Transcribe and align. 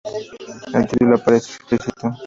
El 0.73 0.87
título 0.87 1.13
aparece 1.13 1.51
explícito. 1.57 2.09